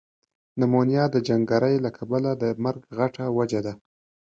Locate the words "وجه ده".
3.37-3.73